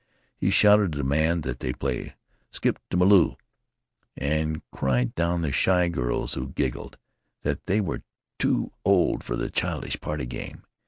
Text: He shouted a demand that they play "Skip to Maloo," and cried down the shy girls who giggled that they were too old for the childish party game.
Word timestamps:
He 0.35 0.49
shouted 0.49 0.95
a 0.95 0.97
demand 0.97 1.43
that 1.43 1.59
they 1.59 1.73
play 1.73 2.15
"Skip 2.49 2.79
to 2.89 2.97
Maloo," 2.97 3.35
and 4.17 4.63
cried 4.71 5.13
down 5.13 5.43
the 5.43 5.51
shy 5.51 5.89
girls 5.89 6.33
who 6.33 6.47
giggled 6.53 6.97
that 7.43 7.67
they 7.67 7.79
were 7.79 8.01
too 8.39 8.71
old 8.83 9.23
for 9.23 9.35
the 9.35 9.51
childish 9.51 10.01
party 10.01 10.25
game. 10.25 10.63